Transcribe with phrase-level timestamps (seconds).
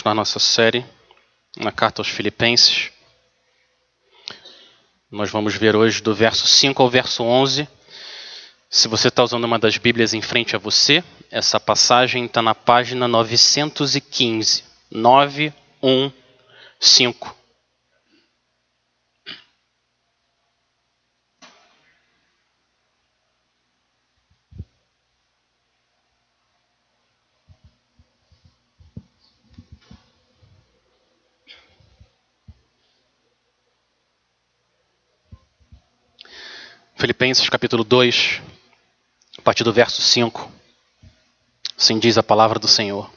[0.00, 0.82] continuar nossa série
[1.58, 2.90] na carta aos Filipenses.
[5.10, 7.68] Nós vamos ver hoje do verso 5 ao verso 11.
[8.70, 12.54] Se você está usando uma das Bíblias em frente a você, essa passagem está na
[12.54, 14.64] página 915.
[14.90, 17.39] 915.
[37.00, 38.42] Filipenses capítulo 2,
[39.38, 40.52] a partir do verso 5.
[41.74, 43.10] Assim diz a palavra do Senhor.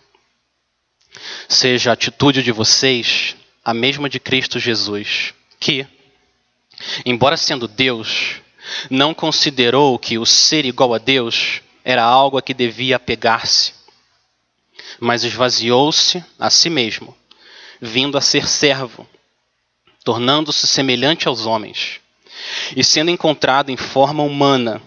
[1.50, 5.86] Seja a atitude de vocês a mesma de Cristo Jesus, que,
[7.06, 8.36] embora sendo Deus,
[8.90, 13.74] não considerou que o ser igual a Deus era algo a que devia apegar-se,
[14.98, 17.14] mas esvaziou-se a si mesmo,
[17.82, 19.06] vindo a ser servo,
[20.06, 22.02] tornando-se semelhante aos homens
[22.76, 24.82] e sendo encontrado em forma humana,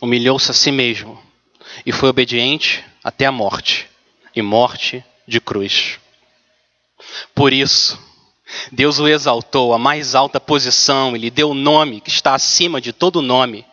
[0.00, 1.20] humilhou-se a si mesmo
[1.84, 3.88] e foi obediente até a morte
[4.34, 5.98] e morte de cruz.
[7.34, 7.98] Por isso,
[8.72, 12.80] Deus o exaltou à mais alta posição e lhe deu o nome que está acima
[12.80, 13.64] de todo nome,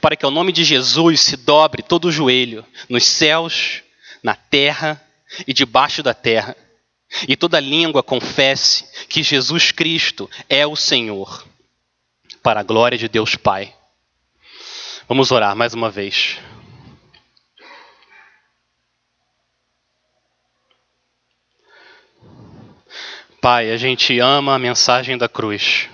[0.00, 3.82] para que ao nome de Jesus se dobre todo o joelho, nos céus,
[4.22, 5.02] na terra
[5.46, 6.56] e debaixo da terra,
[7.28, 11.44] e toda língua confesse que Jesus Cristo é o Senhor
[12.46, 13.74] para a glória de Deus Pai.
[15.08, 16.38] Vamos orar mais uma vez.
[23.40, 25.88] Pai, a gente ama a mensagem da cruz.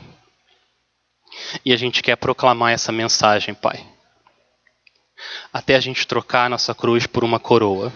[1.64, 3.82] E a gente quer proclamar essa mensagem, Pai.
[5.50, 7.90] Até a gente trocar a nossa cruz por uma coroa.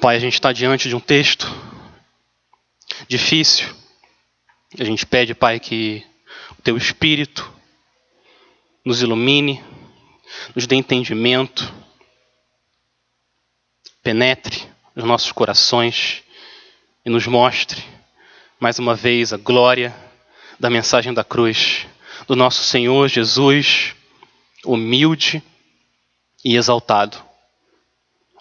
[0.00, 1.46] Pai, a gente está diante de um texto
[3.06, 3.79] difícil
[4.78, 6.06] a gente pede, Pai, que
[6.58, 7.50] o Teu Espírito
[8.84, 9.62] nos ilumine,
[10.54, 11.72] nos dê entendimento,
[14.02, 14.62] penetre
[14.94, 16.22] nos nossos corações
[17.04, 17.82] e nos mostre,
[18.60, 19.94] mais uma vez, a glória
[20.58, 21.86] da mensagem da cruz
[22.28, 23.94] do nosso Senhor Jesus,
[24.64, 25.42] humilde
[26.44, 27.20] e exaltado.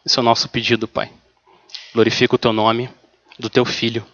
[0.06, 1.12] Esse é o nosso pedido, Pai.
[1.94, 2.90] Glorifica o Teu nome,
[3.38, 4.06] do Teu Filho.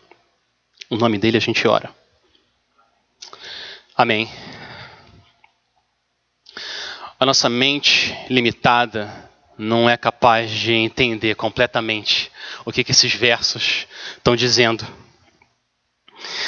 [0.90, 1.94] O nome dele a gente ora.
[3.98, 4.30] Amém.
[7.18, 12.30] A nossa mente limitada não é capaz de entender completamente
[12.66, 14.86] o que, que esses versos estão dizendo.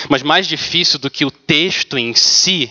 [0.10, 2.70] Mas mais difícil do que o texto em si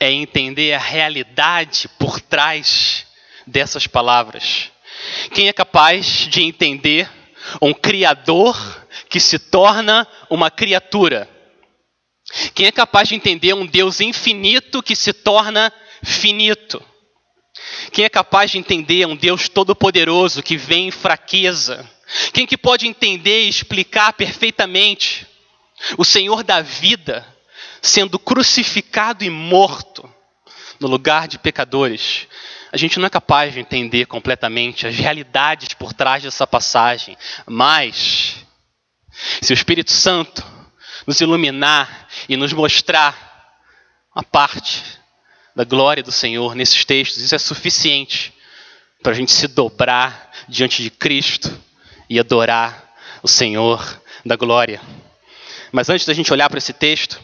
[0.00, 3.06] é entender a realidade por trás
[3.46, 4.72] dessas palavras.
[5.32, 7.08] Quem é capaz de entender
[7.62, 11.35] um Criador que se torna uma criatura?
[12.54, 15.72] Quem é capaz de entender um Deus infinito que se torna
[16.02, 16.82] finito?
[17.92, 21.88] Quem é capaz de entender um Deus todo-poderoso que vem em fraqueza?
[22.32, 25.26] Quem que pode entender e explicar perfeitamente
[25.96, 27.26] o Senhor da vida
[27.80, 30.08] sendo crucificado e morto
[30.80, 32.26] no lugar de pecadores?
[32.72, 37.16] A gente não é capaz de entender completamente as realidades por trás dessa passagem,
[37.46, 38.36] mas
[39.40, 40.55] se o Espírito Santo
[41.06, 43.26] nos iluminar e nos mostrar
[44.14, 44.82] a parte
[45.54, 47.22] da glória do Senhor nesses textos.
[47.22, 48.32] Isso é suficiente
[49.02, 51.56] para a gente se dobrar diante de Cristo
[52.10, 54.80] e adorar o Senhor da glória.
[55.72, 57.20] Mas antes da gente olhar para esse texto,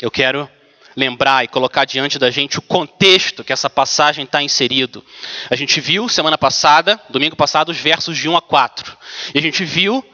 [0.00, 0.48] eu quero
[0.96, 5.04] lembrar e colocar diante da gente o contexto que essa passagem está inserido.
[5.48, 8.96] A gente viu semana passada, domingo passado, os versos de 1 a 4.
[9.34, 10.04] E a gente viu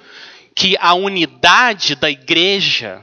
[0.59, 3.01] que a unidade da igreja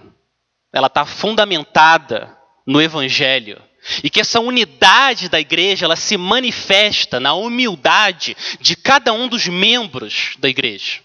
[0.74, 3.64] ela está fundamentada no Evangelho
[4.04, 9.48] e que essa unidade da igreja ela se manifesta na humildade de cada um dos
[9.48, 11.00] membros da igreja.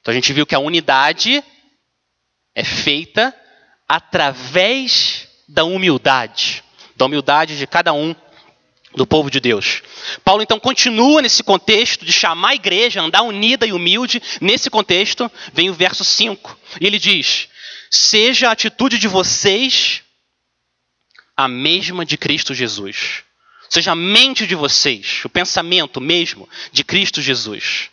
[0.00, 1.42] Então a gente viu que a unidade
[2.54, 3.34] é feita
[3.88, 6.62] através da humildade,
[6.96, 8.14] da humildade de cada um
[8.94, 9.82] do povo de Deus.
[10.24, 14.22] Paulo então continua nesse contexto de chamar a igreja a andar unida e humilde.
[14.40, 16.58] Nesse contexto, vem o verso 5.
[16.80, 17.48] E ele diz:
[17.90, 20.02] Seja a atitude de vocês
[21.36, 23.22] a mesma de Cristo Jesus.
[23.70, 27.90] Seja a mente de vocês, o pensamento mesmo de Cristo Jesus.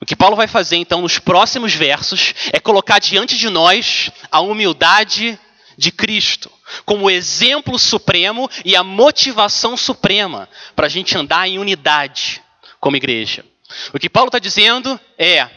[0.00, 4.40] O que Paulo vai fazer então nos próximos versos é colocar diante de nós a
[4.40, 5.38] humildade
[5.78, 6.50] de Cristo
[6.84, 12.42] como exemplo supremo e a motivação suprema para a gente andar em unidade
[12.80, 13.44] como igreja.
[13.92, 15.48] O que Paulo está dizendo é: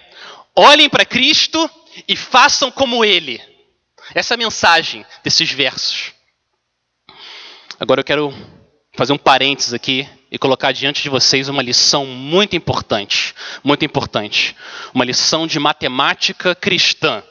[0.56, 1.70] olhem para Cristo
[2.08, 3.42] e façam como Ele.
[4.14, 6.14] Essa é a mensagem desses versos.
[7.80, 8.34] Agora eu quero
[8.94, 13.34] fazer um parênteses aqui e colocar diante de vocês uma lição muito importante,
[13.64, 14.56] muito importante,
[14.94, 17.24] uma lição de matemática cristã.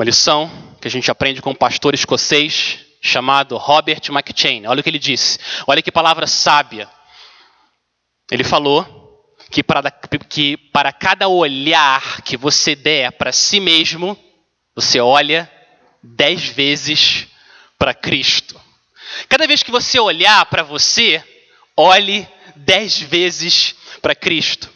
[0.00, 0.50] Uma lição
[0.80, 4.66] que a gente aprende com um pastor escocês chamado Robert McChain.
[4.66, 5.38] Olha o que ele disse.
[5.66, 6.88] Olha que palavra sábia.
[8.30, 9.90] Ele falou que para,
[10.26, 14.18] que para cada olhar que você der para si mesmo,
[14.74, 15.52] você olha
[16.02, 17.26] dez vezes
[17.78, 18.58] para Cristo.
[19.28, 21.22] Cada vez que você olhar para você,
[21.76, 22.26] olhe
[22.56, 24.70] dez vezes para Cristo.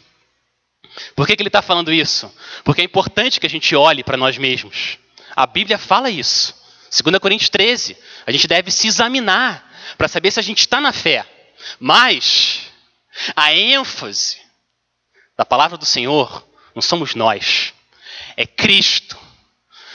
[1.15, 2.31] Por que, que ele está falando isso?
[2.63, 4.99] Porque é importante que a gente olhe para nós mesmos.
[5.35, 6.55] A Bíblia fala isso.
[7.03, 7.97] 2 Coríntios 13.
[8.25, 11.25] A gente deve se examinar para saber se a gente está na fé.
[11.79, 12.71] Mas
[13.35, 14.37] a ênfase
[15.37, 17.73] da palavra do Senhor não somos nós,
[18.35, 19.17] é Cristo.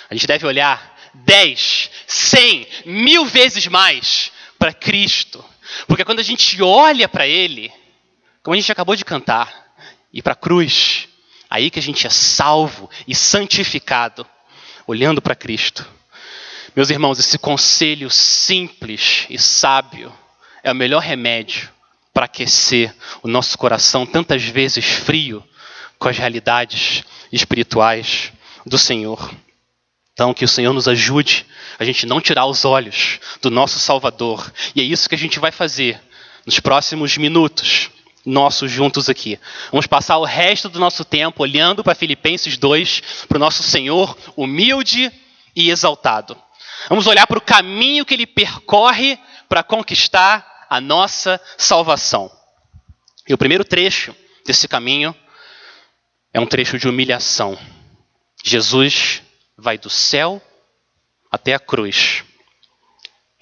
[0.09, 5.45] A gente deve olhar dez, cem, mil vezes mais para Cristo.
[5.87, 7.73] Porque quando a gente olha para Ele,
[8.43, 9.61] como a gente acabou de cantar,
[10.13, 11.09] e para a cruz,
[11.49, 14.27] aí que a gente é salvo e santificado,
[14.91, 15.87] olhando para Cristo.
[16.75, 20.13] Meus irmãos, esse conselho simples e sábio
[20.65, 21.71] é o melhor remédio
[22.13, 22.93] para aquecer
[23.23, 25.45] o nosso coração, tantas vezes frio,
[25.97, 28.33] com as realidades espirituais
[28.67, 29.33] do Senhor.
[30.13, 31.47] Então, que o Senhor nos ajude
[31.79, 34.53] a gente não tirar os olhos do nosso Salvador.
[34.75, 36.01] E é isso que a gente vai fazer
[36.45, 37.91] nos próximos minutos
[38.25, 39.39] nossos juntos aqui.
[39.71, 44.17] Vamos passar o resto do nosso tempo olhando para Filipenses 2, para o nosso Senhor
[44.37, 45.11] humilde
[45.55, 46.37] e exaltado.
[46.89, 49.19] Vamos olhar para o caminho que ele percorre
[49.49, 52.31] para conquistar a nossa salvação.
[53.29, 54.15] E o primeiro trecho
[54.47, 55.15] desse caminho
[56.33, 57.59] é um trecho de humilhação.
[58.43, 59.23] Jesus
[59.57, 60.41] vai do céu
[61.31, 62.25] até a cruz.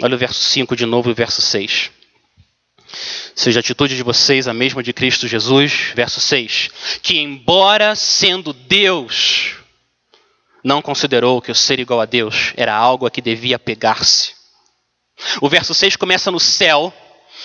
[0.02, 1.90] Olha o verso 5 de novo e o verso 6.
[3.38, 5.92] Seja a atitude de vocês a mesma de Cristo Jesus.
[5.94, 6.70] Verso 6.
[7.00, 9.54] Que, embora sendo Deus,
[10.64, 14.32] não considerou que o ser igual a Deus era algo a que devia pegar-se.
[15.40, 16.92] O verso 6 começa no céu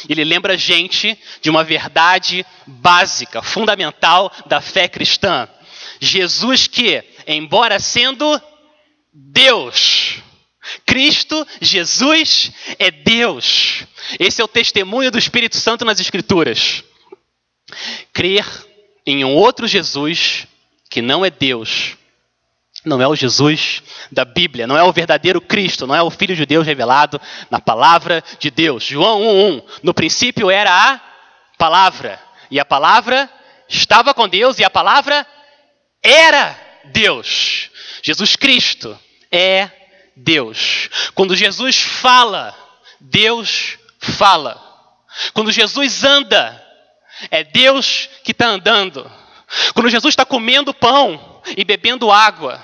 [0.10, 5.48] ele lembra a gente de uma verdade básica, fundamental da fé cristã.
[6.00, 8.42] Jesus que, embora sendo
[9.14, 10.24] Deus,
[10.86, 13.84] Cristo, Jesus é Deus.
[14.20, 16.84] Esse é o testemunho do Espírito Santo nas Escrituras.
[18.12, 18.46] Crer
[19.06, 20.48] em um outro Jesus
[20.90, 21.98] que não é Deus
[22.86, 23.82] não é o Jesus
[24.12, 27.20] da Bíblia, não é o verdadeiro Cristo, não é o Filho de Deus revelado
[27.50, 28.84] na palavra de Deus.
[28.84, 29.64] João 1:1.
[29.82, 31.00] No princípio era a
[31.58, 32.20] palavra,
[32.52, 33.30] e a palavra
[33.70, 35.26] estava com Deus e a palavra
[36.02, 37.70] era Deus.
[38.02, 38.98] Jesus Cristo
[39.32, 39.70] é
[40.16, 40.90] Deus.
[41.14, 42.56] Quando Jesus fala,
[43.00, 44.62] Deus fala.
[45.34, 46.62] Quando Jesus anda,
[47.30, 49.10] é Deus que está andando.
[49.74, 52.64] Quando Jesus está comendo pão e bebendo água,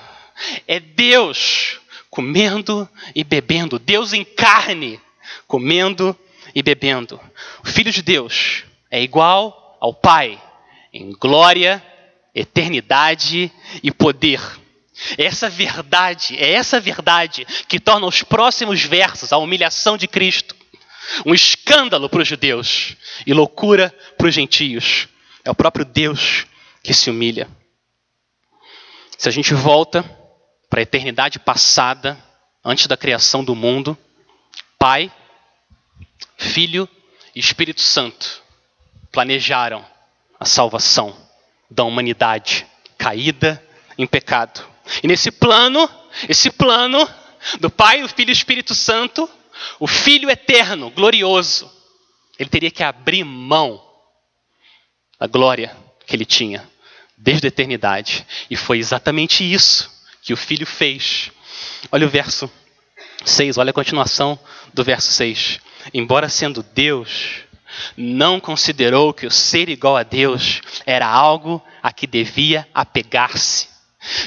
[0.66, 3.78] é Deus comendo e bebendo.
[3.78, 5.00] Deus em carne,
[5.46, 6.16] comendo
[6.54, 7.20] e bebendo.
[7.64, 10.40] O Filho de Deus é igual ao Pai
[10.92, 11.82] em glória,
[12.34, 13.50] eternidade
[13.82, 14.40] e poder.
[15.16, 20.60] É essa verdade, é essa verdade que torna os próximos versos a humilhação de Cristo
[21.24, 25.08] um escândalo para os judeus e loucura para os gentios.
[25.44, 26.46] É o próprio Deus
[26.82, 27.48] que se humilha.
[29.18, 30.02] Se a gente volta
[30.68, 32.18] para a eternidade passada,
[32.64, 33.96] antes da criação do mundo,
[34.78, 35.12] Pai,
[36.38, 36.88] Filho
[37.34, 38.42] e Espírito Santo
[39.12, 39.84] planejaram
[40.38, 41.14] a salvação
[41.70, 42.66] da humanidade
[42.96, 43.62] caída
[43.98, 44.64] em pecado.
[45.02, 45.88] E nesse plano,
[46.28, 47.08] esse plano
[47.60, 49.28] do Pai, o Filho e o Espírito Santo,
[49.78, 51.70] o Filho eterno, glorioso,
[52.38, 53.84] ele teria que abrir mão
[55.18, 56.66] da glória que ele tinha
[57.16, 58.26] desde a eternidade.
[58.50, 59.90] E foi exatamente isso
[60.22, 61.30] que o filho fez.
[61.92, 62.50] Olha o verso
[63.24, 64.38] 6, olha a continuação
[64.72, 65.60] do verso 6.
[65.92, 67.42] Embora sendo Deus,
[67.96, 73.68] não considerou que o ser igual a Deus era algo a que devia apegar-se.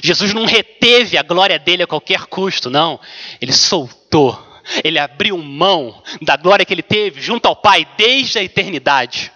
[0.01, 2.99] Jesus não reteve a glória dele a qualquer custo, não.
[3.41, 4.37] Ele soltou,
[4.83, 9.31] ele abriu mão da glória que ele teve junto ao Pai desde a eternidade.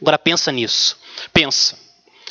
[0.00, 0.98] Agora pensa nisso.
[1.32, 1.78] Pensa.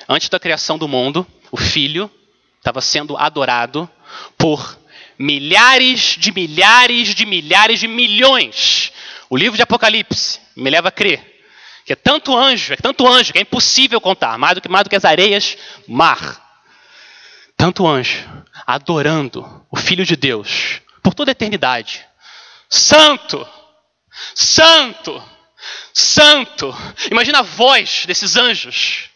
[0.08, 2.12] Antes da criação do mundo, o Filho
[2.58, 3.90] estava sendo adorado
[4.38, 4.78] por
[5.18, 8.92] milhares de milhares de milhares de milhões.
[9.30, 11.32] O livro de Apocalipse me leva a crer
[11.86, 14.84] que é tanto anjo, é tanto anjo, que é impossível contar, mais do que, mais
[14.84, 15.58] do que as areias,
[15.88, 16.51] mar.
[17.62, 18.28] Tanto anjo,
[18.66, 22.04] adorando o Filho de Deus por toda a eternidade.
[22.68, 23.48] Santo!
[24.34, 25.24] Santo!
[25.94, 26.76] Santo!
[27.12, 29.12] Imagina a voz desses anjos.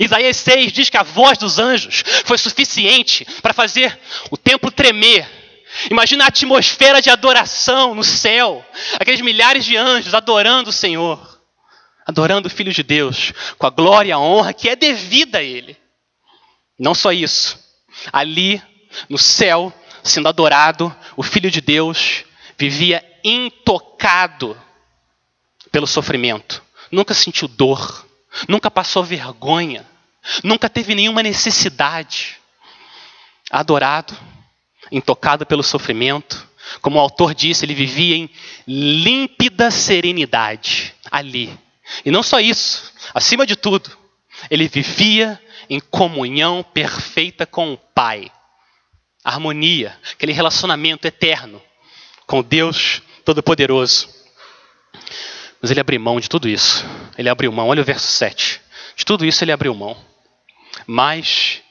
[0.00, 4.00] Isaías 6 diz que a voz dos anjos foi suficiente para fazer
[4.30, 5.28] o templo tremer.
[5.90, 8.64] Imagina a atmosfera de adoração no céu,
[8.98, 11.38] aqueles milhares de anjos adorando o Senhor,
[12.06, 15.42] adorando o Filho de Deus, com a glória e a honra que é devida a
[15.42, 15.76] Ele.
[16.78, 17.62] Não só isso,
[18.12, 18.62] ali
[19.08, 22.24] no céu, sendo adorado, o Filho de Deus
[22.58, 24.56] vivia intocado
[25.72, 28.06] pelo sofrimento, nunca sentiu dor,
[28.48, 29.84] nunca passou vergonha,
[30.42, 32.36] nunca teve nenhuma necessidade.
[33.50, 34.16] Adorado,
[34.90, 36.48] intocado pelo sofrimento,
[36.80, 38.30] como o autor disse, ele vivia em
[38.66, 41.58] límpida serenidade ali.
[42.04, 43.90] E não só isso, acima de tudo,
[44.50, 48.30] ele vivia em comunhão perfeita com o Pai.
[49.24, 51.62] Harmonia, aquele relacionamento eterno
[52.26, 54.08] com Deus Todo-Poderoso.
[55.60, 56.84] Mas ele abriu mão de tudo isso.
[57.16, 58.60] Ele abriu mão, olha o verso 7.
[58.96, 59.96] De tudo isso ele abriu mão.
[60.86, 61.62] Mas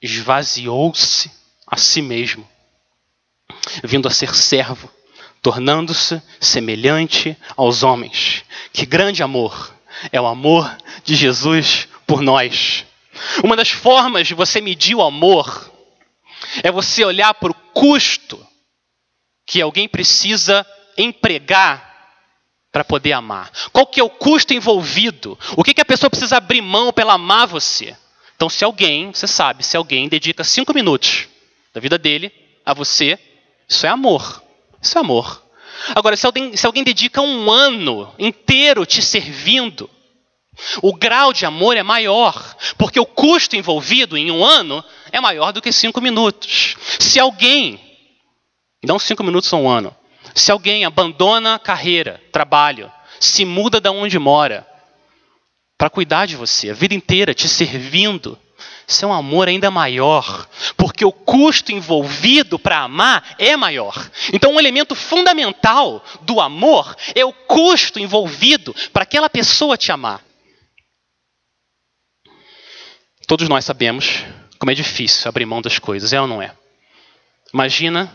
[0.00, 1.30] esvaziou-se
[1.66, 2.48] a si mesmo,
[3.82, 4.90] vindo a ser servo,
[5.42, 8.44] tornando-se semelhante aos homens.
[8.72, 9.74] Que grande amor!
[10.12, 12.86] É o amor de Jesus por nós.
[13.42, 15.70] Uma das formas de você medir o amor
[16.62, 18.44] é você olhar para o custo
[19.46, 21.90] que alguém precisa empregar
[22.72, 23.50] para poder amar.
[23.72, 25.38] Qual que é o custo envolvido?
[25.56, 27.96] O que, que a pessoa precisa abrir mão para amar você?
[28.36, 31.28] Então, se alguém, você sabe, se alguém dedica cinco minutos
[31.74, 32.32] da vida dele
[32.64, 33.18] a você,
[33.68, 34.42] isso é amor.
[34.80, 35.44] Isso é amor.
[35.94, 39.90] Agora, se alguém, se alguém dedica um ano inteiro te servindo,
[40.82, 45.52] o grau de amor é maior, porque o custo envolvido em um ano é maior
[45.52, 46.76] do que cinco minutos.
[46.98, 47.80] Se alguém,
[48.84, 49.94] não cinco minutos ou um ano,
[50.34, 54.66] se alguém abandona a carreira, trabalho, se muda da onde mora,
[55.76, 58.38] para cuidar de você, a vida inteira te servindo,
[58.86, 63.94] isso é um amor ainda maior, porque o custo envolvido para amar é maior.
[64.32, 70.20] Então, um elemento fundamental do amor é o custo envolvido para aquela pessoa te amar.
[73.30, 74.24] Todos nós sabemos
[74.58, 76.50] como é difícil abrir mão das coisas, é ou não é?
[77.54, 78.12] Imagina,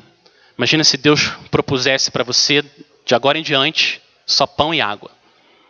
[0.58, 2.62] imagina se Deus propusesse para você,
[3.06, 5.10] de agora em diante, só pão e água.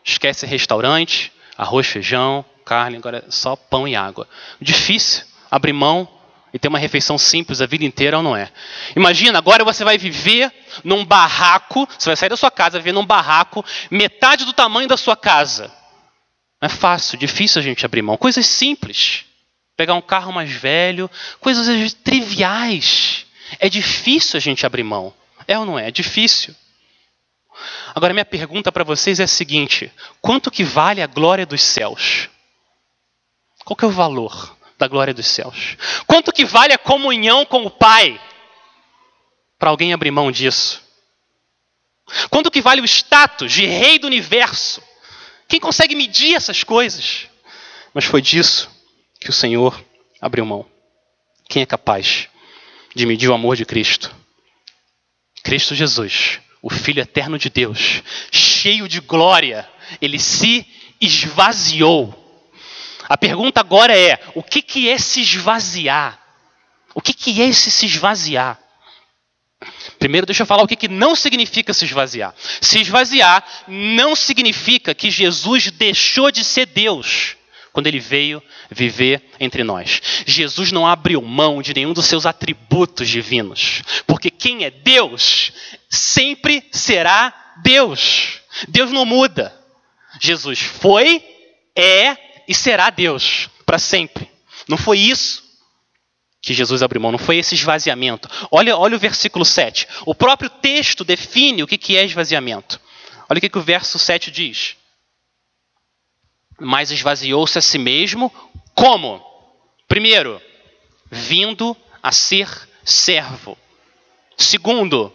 [0.03, 4.27] Esquece restaurante, arroz, feijão, carne, agora é só pão e água.
[4.59, 6.09] Difícil abrir mão
[6.51, 8.49] e ter uma refeição simples a vida inteira ou não é?
[8.95, 10.51] Imagina, agora você vai viver
[10.83, 14.97] num barraco, você vai sair da sua casa, viver num barraco, metade do tamanho da
[14.97, 15.71] sua casa.
[16.59, 18.17] Não é fácil, difícil a gente abrir mão.
[18.17, 19.24] Coisas simples
[19.75, 23.25] pegar um carro mais velho, coisas triviais.
[23.59, 25.13] É difícil a gente abrir mão.
[25.47, 25.87] É ou não é?
[25.87, 26.55] É difícil.
[27.93, 29.91] Agora, minha pergunta para vocês é a seguinte:
[30.21, 32.29] quanto que vale a glória dos céus?
[33.63, 35.77] Qual que é o valor da glória dos céus?
[36.05, 38.19] Quanto que vale a comunhão com o Pai?
[39.57, 40.83] Para alguém abrir mão disso?
[42.29, 44.83] Quanto que vale o status de rei do universo?
[45.47, 47.27] Quem consegue medir essas coisas?
[47.93, 48.74] Mas foi disso
[49.25, 49.83] que o Senhor
[50.21, 50.63] abriu mão.
[51.49, 52.29] Quem é capaz
[52.93, 54.15] de medir o amor de Cristo?
[55.43, 59.67] Cristo Jesus, o Filho eterno de Deus, cheio de glória,
[59.99, 60.63] ele se
[61.01, 62.13] esvaziou.
[63.09, 66.21] A pergunta agora é: o que, que é se esvaziar?
[66.93, 68.59] O que, que é esse se esvaziar?
[69.97, 72.35] Primeiro, deixa eu falar o que, que não significa se esvaziar.
[72.61, 77.35] Se esvaziar não significa que Jesus deixou de ser Deus
[77.75, 78.41] quando ele veio
[78.71, 80.01] viver entre nós.
[80.25, 85.51] Jesus não abriu mão de nenhum dos seus atributos divinos, porque quem é Deus
[85.89, 88.39] sempre será Deus.
[88.69, 89.53] Deus não muda.
[90.21, 91.21] Jesus foi,
[91.75, 92.15] é
[92.47, 94.31] e será Deus para sempre.
[94.69, 95.43] Não foi isso
[96.41, 98.29] que Jesus abriu mão, não foi esse esvaziamento.
[98.49, 99.85] Olha, olha o versículo 7.
[100.05, 102.79] O próprio texto define o que é esvaziamento.
[103.27, 104.77] Olha o que, que o verso 7 diz
[106.59, 108.31] mas esvaziou-se a si mesmo.
[108.73, 109.23] Como?
[109.87, 110.41] Primeiro,
[111.09, 112.49] vindo a ser
[112.83, 113.57] servo.
[114.37, 115.11] Segundo,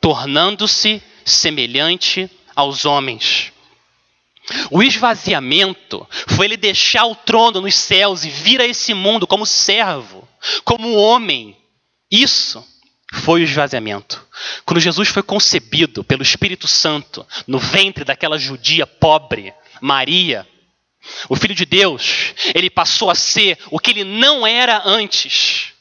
[0.00, 3.52] tornando-se semelhante aos homens.
[4.70, 9.44] O esvaziamento foi ele deixar o trono nos céus e vir a esse mundo como
[9.44, 10.26] servo,
[10.64, 11.56] como homem.
[12.10, 12.66] Isso
[13.12, 14.26] foi o esvaziamento.
[14.64, 20.46] Quando Jesus foi concebido pelo Espírito Santo no ventre daquela judia pobre, Maria.
[21.28, 25.72] O Filho de Deus, ele passou a ser o que ele não era antes.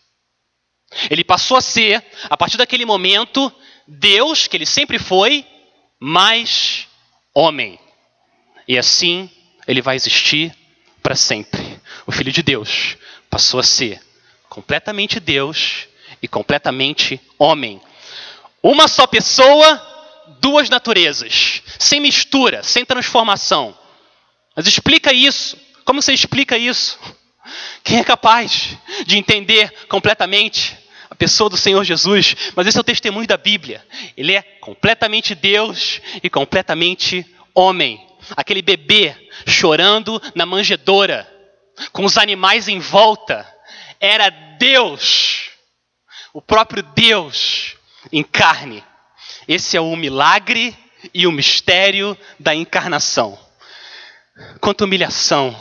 [1.09, 3.51] Ele passou a ser, a partir daquele momento,
[3.87, 5.45] Deus, que ele sempre foi,
[5.99, 6.87] mais
[7.33, 7.79] homem.
[8.67, 9.29] E assim
[9.67, 10.55] ele vai existir
[11.01, 11.79] para sempre.
[12.05, 12.97] O Filho de Deus
[13.29, 14.01] passou a ser
[14.49, 15.87] completamente Deus
[16.21, 17.81] e completamente homem.
[18.61, 19.81] Uma só pessoa,
[20.39, 23.77] duas naturezas, sem mistura, sem transformação.
[24.57, 25.55] Mas explica isso.
[25.85, 26.99] Como você explica isso?
[27.83, 30.75] Quem é capaz de entender completamente
[31.11, 32.35] a pessoa do Senhor Jesus?
[32.55, 33.85] Mas esse é o testemunho da Bíblia.
[34.17, 37.23] Ele é completamente Deus e completamente
[37.53, 38.03] homem.
[38.35, 41.31] Aquele bebê chorando na manjedoura,
[41.91, 43.47] com os animais em volta,
[43.99, 45.51] era Deus,
[46.33, 47.75] o próprio Deus
[48.11, 48.83] em carne.
[49.47, 50.75] Esse é o milagre
[51.13, 53.46] e o mistério da encarnação.
[54.59, 55.55] Quanta humilhação,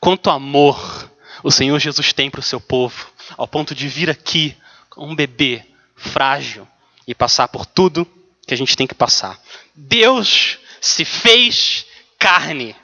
[0.00, 1.10] quanto amor
[1.42, 4.56] o Senhor Jesus tem para o seu povo, ao ponto de vir aqui
[4.96, 6.66] um bebê frágil
[7.06, 8.06] e passar por tudo
[8.46, 9.40] que a gente tem que passar.
[9.74, 11.86] Deus se fez
[12.18, 12.74] carne.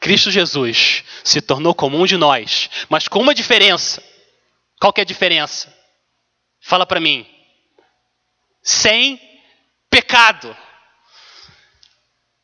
[0.00, 4.02] Cristo Jesus se tornou comum de nós, mas com uma diferença.
[4.80, 5.72] Qual que é a diferença?
[6.60, 7.26] Fala para mim.
[8.62, 9.20] Sem
[9.88, 10.56] pecado.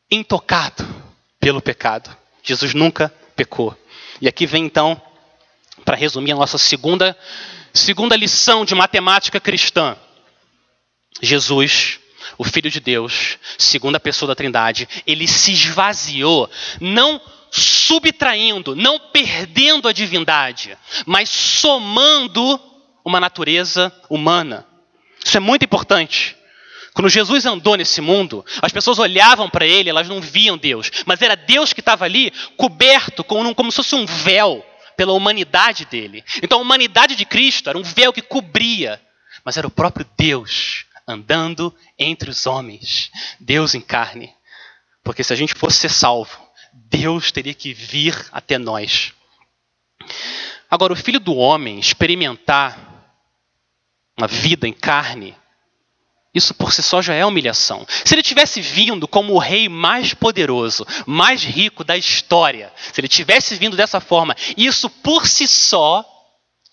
[0.09, 0.98] Intocado
[1.39, 2.15] pelo pecado.
[2.43, 3.77] Jesus nunca pecou.
[4.21, 5.01] E aqui vem então,
[5.85, 7.17] para resumir a nossa segunda,
[7.73, 9.95] segunda lição de matemática cristã.
[11.21, 11.99] Jesus,
[12.37, 19.87] o Filho de Deus, segunda pessoa da Trindade, ele se esvaziou, não subtraindo, não perdendo
[19.87, 22.59] a divindade, mas somando
[23.03, 24.65] uma natureza humana.
[25.23, 26.35] Isso é muito importante.
[26.93, 31.21] Quando Jesus andou nesse mundo, as pessoas olhavam para ele, elas não viam Deus, mas
[31.21, 34.65] era Deus que estava ali, coberto como, como se fosse um véu
[34.97, 36.23] pela humanidade dele.
[36.43, 39.01] Então a humanidade de Cristo era um véu que cobria,
[39.45, 44.33] mas era o próprio Deus andando entre os homens, Deus em carne.
[45.03, 46.37] Porque se a gente fosse ser salvo,
[46.73, 49.13] Deus teria que vir até nós.
[50.69, 52.77] Agora, o filho do homem experimentar
[54.15, 55.35] uma vida em carne,
[56.33, 57.85] isso por si só já é humilhação.
[58.05, 63.07] Se ele tivesse vindo como o rei mais poderoso, mais rico da história, se ele
[63.07, 66.05] tivesse vindo dessa forma, isso por si só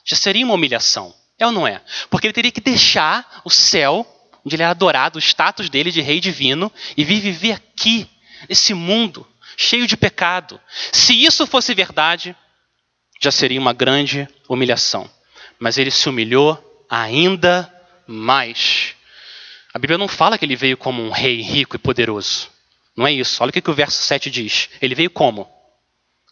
[0.04, 1.14] já seria uma humilhação.
[1.38, 1.82] É ou não é?
[2.10, 4.06] Porque ele teria que deixar o céu,
[4.44, 8.08] onde ele era adorado, o status dele de rei divino, e vir viver aqui,
[8.48, 10.60] nesse mundo, cheio de pecado.
[10.92, 12.36] Se isso fosse verdade,
[13.20, 15.10] já seria uma grande humilhação.
[15.58, 17.72] Mas ele se humilhou ainda
[18.06, 18.95] mais.
[19.76, 22.48] A Bíblia não fala que ele veio como um rei rico e poderoso.
[22.96, 23.42] Não é isso.
[23.42, 24.70] Olha o que, o verso 7 diz.
[24.80, 25.46] Ele veio como?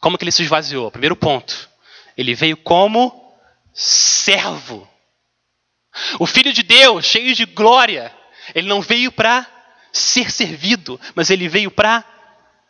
[0.01, 0.91] Como que ele se esvaziou?
[0.91, 1.69] Primeiro ponto.
[2.17, 3.13] Ele veio como
[3.75, 4.89] servo.
[6.19, 8.11] O Filho de Deus, cheio de glória,
[8.55, 9.47] ele não veio para
[9.93, 12.03] ser servido, mas ele veio para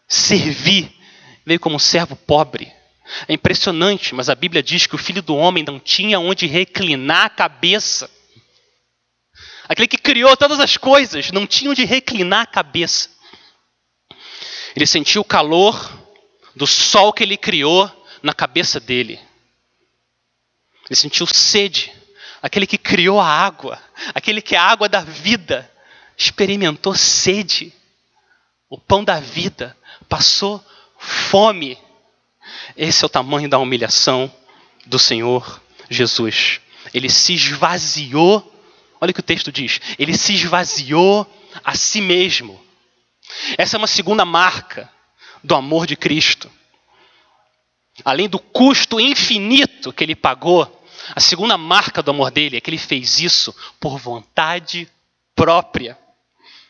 [0.09, 0.93] servir.
[1.47, 2.73] Veio como um servo pobre.
[3.29, 7.27] É impressionante, mas a Bíblia diz que o filho do homem não tinha onde reclinar
[7.27, 8.11] a cabeça.
[9.69, 13.09] Aquele que criou todas as coisas não tinha onde reclinar a cabeça.
[14.77, 15.99] Ele sentiu o calor
[16.55, 17.91] do sol que ele criou
[18.23, 19.21] na cabeça dele.
[20.89, 21.93] Ele sentiu sede.
[22.43, 23.81] Aquele que criou a água,
[24.15, 25.71] aquele que é a água da vida,
[26.17, 27.73] experimentou sede.
[28.69, 29.77] O pão da vida
[30.09, 30.63] passou
[30.99, 31.79] fome.
[32.77, 34.31] Esse é o tamanho da humilhação
[34.85, 36.61] do Senhor Jesus.
[36.93, 38.53] Ele se esvaziou.
[39.05, 39.83] Olha o que o texto diz.
[39.99, 41.31] Ele se esvaziou
[41.63, 42.59] a si mesmo.
[43.59, 44.91] Essa é uma segunda marca
[45.43, 46.51] do amor de Cristo.
[48.03, 50.83] Além do custo infinito que ele pagou,
[51.15, 54.89] a segunda marca do amor dele é que ele fez isso por vontade
[55.37, 55.99] própria.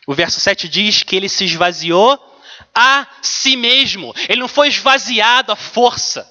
[0.05, 2.19] O verso 7 diz que ele se esvaziou
[2.75, 4.13] a si mesmo.
[4.29, 6.29] Ele não foi esvaziado à força.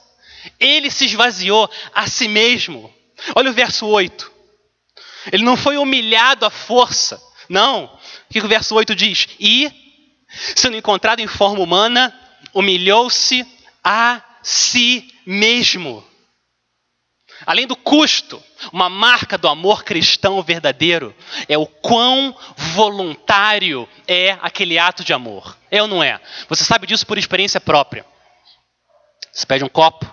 [0.59, 2.93] Ele se esvaziou a si mesmo.
[3.33, 4.32] Olha o verso 8.
[5.31, 7.21] Ele não foi humilhado à força.
[7.49, 7.85] Não.
[7.85, 9.27] O que o verso 8 diz?
[9.39, 9.71] E,
[10.55, 12.13] sendo encontrado em forma humana,
[12.53, 13.45] humilhou-se
[13.83, 16.03] a si mesmo.
[17.45, 21.13] Além do custo, uma marca do amor cristão verdadeiro
[21.47, 25.57] é o quão voluntário é aquele ato de amor.
[25.69, 26.21] É ou não é?
[26.47, 28.05] Você sabe disso por experiência própria.
[29.31, 30.05] Você pede um copo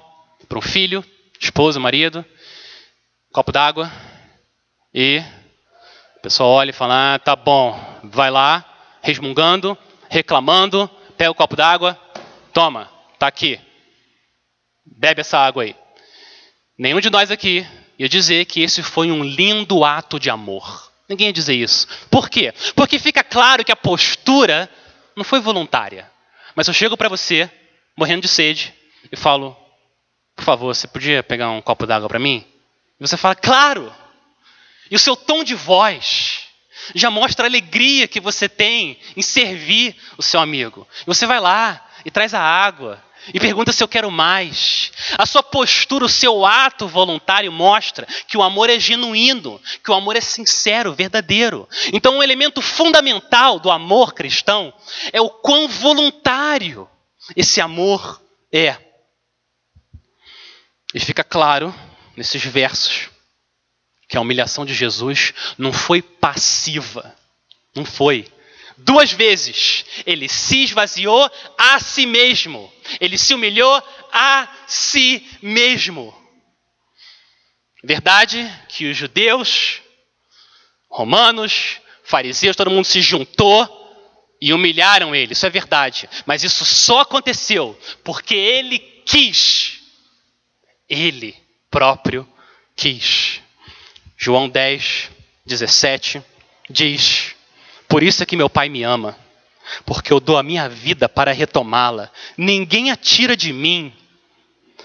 [0.49, 1.05] para um filho,
[1.39, 2.25] esposa, marido,
[3.29, 3.93] um copo d'água,
[4.93, 5.23] e
[6.17, 8.65] a pessoa olha e fala: ah, tá bom, vai lá,
[9.03, 9.77] resmungando,
[10.09, 11.99] reclamando, pega o copo d'água,
[12.53, 13.61] toma, tá aqui.
[14.85, 15.77] Bebe essa água aí.
[16.79, 17.67] Nenhum de nós aqui
[17.99, 20.91] ia dizer que esse foi um lindo ato de amor.
[21.09, 21.87] Ninguém ia dizer isso.
[22.11, 22.53] Por quê?
[22.75, 24.71] Porque fica claro que a postura
[25.17, 26.11] não foi voluntária.
[26.55, 27.51] Mas eu chego para você,
[27.97, 28.75] morrendo de sede,
[29.11, 29.57] e falo:
[30.35, 32.45] por favor, você podia pegar um copo d'água para mim?
[32.99, 33.93] E você fala: claro!
[34.91, 36.47] E o seu tom de voz
[36.95, 40.87] já mostra a alegria que você tem em servir o seu amigo.
[41.03, 43.03] E você vai lá e traz a água
[43.35, 44.91] e pergunta se eu quero mais.
[45.19, 49.95] A sua postura, o seu ato voluntário mostra que o amor é genuíno, que o
[49.95, 51.69] amor é sincero, verdadeiro.
[51.93, 54.73] Então, um elemento fundamental do amor cristão
[55.13, 56.89] é o quão voluntário
[57.37, 58.21] esse amor
[58.53, 58.77] é.
[60.95, 61.73] E fica claro
[62.17, 63.10] nesses versos
[64.11, 67.17] que a humilhação de Jesus não foi passiva.
[67.73, 68.27] Não foi.
[68.77, 72.73] Duas vezes ele se esvaziou a si mesmo.
[73.01, 73.73] Ele se humilhou
[74.13, 76.13] a si mesmo.
[77.85, 79.81] Verdade que os judeus,
[80.89, 83.69] romanos, fariseus, todo mundo se juntou
[84.41, 85.35] e humilharam ele.
[85.35, 86.11] Isso é verdade.
[86.27, 89.79] Mas isso só aconteceu porque ele quis.
[90.89, 91.37] Ele
[91.71, 92.29] próprio
[92.75, 93.40] quis.
[94.23, 95.11] João 10,
[95.47, 96.23] 17
[96.69, 97.35] diz:
[97.89, 99.17] Por isso é que meu Pai me ama,
[99.87, 102.11] porque eu dou a minha vida para retomá-la.
[102.37, 103.91] Ninguém a tira de mim,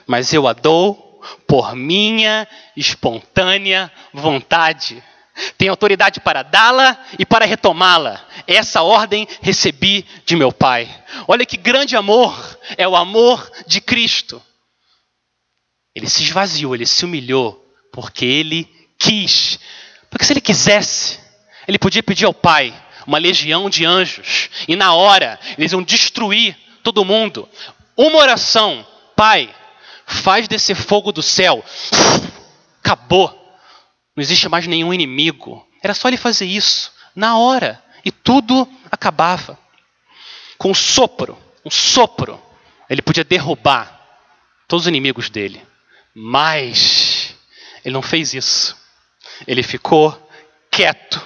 [0.08, 5.04] mas eu a dou por minha espontânea vontade.
[5.58, 8.26] Tenho autoridade para dá-la e para retomá-la.
[8.48, 10.88] Essa ordem recebi de meu Pai.
[11.28, 14.42] Olha que grande amor é o amor de Cristo.
[15.94, 18.75] Ele se esvaziou, ele se humilhou, porque ele
[19.06, 19.60] quis.
[20.10, 21.20] Porque se ele quisesse,
[21.68, 22.74] ele podia pedir ao Pai
[23.06, 27.48] uma legião de anjos, e na hora eles iam destruir todo mundo.
[27.96, 29.54] Uma oração, Pai,
[30.08, 31.64] faz descer fogo do céu.
[32.84, 33.30] Acabou.
[34.16, 35.66] Não existe mais nenhum inimigo.
[35.84, 39.58] Era só ele fazer isso, na hora, e tudo acabava.
[40.58, 42.42] Com um sopro, um sopro,
[42.90, 44.02] ele podia derrubar
[44.68, 45.62] todos os inimigos dele.
[46.16, 47.36] Mas
[47.84, 48.85] ele não fez isso
[49.48, 50.18] ele ficou
[50.72, 51.22] quieto.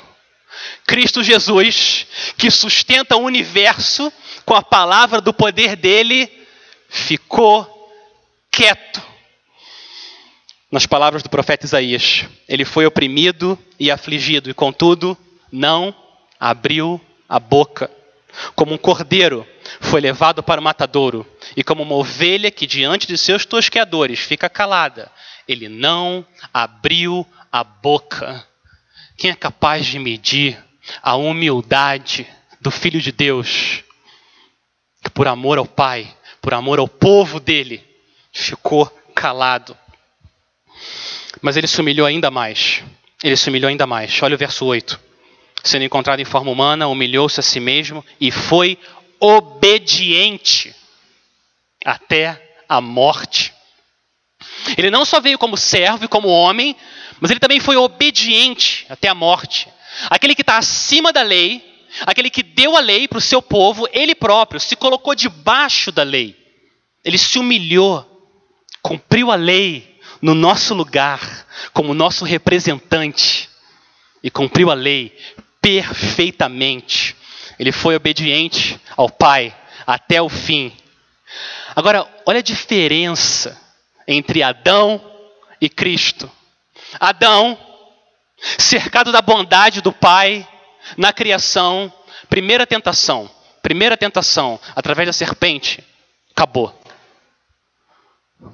[0.86, 4.12] Cristo Jesus, que sustenta o universo
[4.46, 6.30] com a palavra do poder dele,
[6.90, 7.68] ficou
[8.52, 9.02] quieto.
[10.72, 15.18] Nas palavras do profeta Isaías, ele foi oprimido e afligido, e contudo,
[15.52, 15.94] não
[16.40, 17.90] abriu a boca.
[18.56, 19.48] Como um cordeiro
[19.80, 24.50] foi levado para o matadouro, e como uma ovelha que diante de seus tosqueadores fica
[24.50, 25.12] calada,
[25.48, 28.46] ele não abriu a boca.
[29.18, 30.58] Quem é capaz de medir
[31.02, 32.28] a humildade
[32.62, 33.84] do Filho de Deus,
[35.04, 37.86] que por amor ao Pai, por amor ao povo dele,
[38.32, 39.78] ficou calado?
[41.42, 42.84] Mas ele se humilhou ainda mais.
[43.24, 44.22] Ele se humilhou ainda mais.
[44.22, 45.00] Olha o verso 8.
[45.64, 48.78] Sendo encontrado em forma humana, humilhou-se a si mesmo e foi
[49.20, 50.74] obediente
[51.86, 53.54] até a morte.
[54.78, 56.76] Ele não só veio como servo e como homem,
[57.20, 59.68] mas ele também foi obediente até a morte.
[60.10, 61.64] Aquele que está acima da lei,
[62.06, 66.04] aquele que deu a lei para o seu povo, ele próprio se colocou debaixo da
[66.04, 66.36] lei.
[67.04, 68.06] Ele se humilhou,
[68.82, 73.50] cumpriu a lei no nosso lugar, como nosso representante,
[74.22, 75.18] e cumpriu a lei
[75.62, 77.16] perfeitamente.
[77.58, 79.56] Ele foi obediente ao Pai
[79.86, 80.72] até o fim.
[81.76, 83.60] Agora, olha a diferença
[84.08, 85.02] entre Adão
[85.62, 86.30] e Cristo.
[87.00, 87.58] Adão,
[88.58, 90.48] cercado da bondade do Pai
[90.98, 91.92] na criação,
[92.30, 93.30] primeira tentação,
[93.62, 95.84] primeira tentação, através da serpente,
[96.32, 96.74] acabou.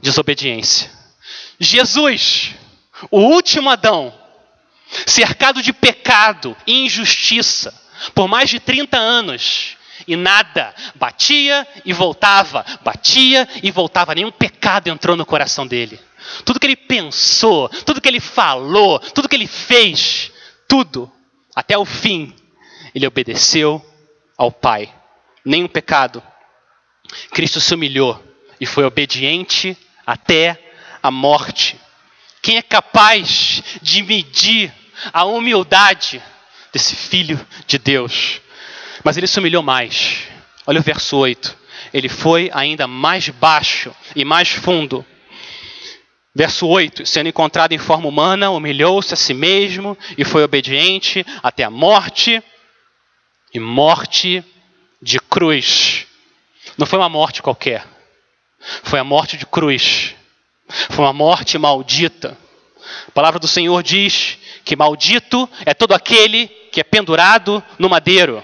[0.02, 0.90] Desobediência.
[1.60, 2.56] Jesus,
[3.12, 4.14] o último Adão,
[5.06, 7.74] cercado de pecado e injustiça
[8.14, 14.88] por mais de 30 anos, e nada, batia e voltava, batia e voltava, nenhum pecado
[14.88, 16.00] entrou no coração dele.
[16.44, 20.32] Tudo que ele pensou, tudo que ele falou, tudo que ele fez,
[20.68, 21.12] tudo,
[21.56, 22.36] até o fim,
[22.94, 23.84] ele obedeceu
[24.38, 24.94] ao Pai.
[25.44, 26.22] Nenhum pecado.
[27.32, 28.22] Cristo se humilhou
[28.60, 30.60] e foi obediente até
[31.02, 31.80] a morte.
[32.42, 34.74] Quem é capaz de medir
[35.14, 36.22] a humildade
[36.74, 38.42] desse Filho de Deus?
[39.06, 40.28] Mas ele se humilhou mais.
[40.68, 41.56] Olha o verso 8.
[41.94, 45.06] Ele foi ainda mais baixo e mais fundo
[46.36, 51.64] Verso 8: Sendo encontrado em forma humana, humilhou-se a si mesmo e foi obediente até
[51.64, 52.44] a morte
[53.54, 54.44] e morte
[55.02, 56.06] de cruz.
[56.78, 57.86] Não foi uma morte qualquer.
[58.84, 60.14] Foi a morte de cruz.
[60.90, 62.38] Foi uma morte maldita.
[63.08, 68.44] A palavra do Senhor diz que maldito é todo aquele que é pendurado no madeiro.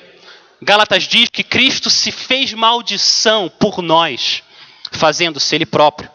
[0.64, 4.44] Gálatas diz que Cristo se fez maldição por nós,
[4.92, 6.10] fazendo-se Ele próprio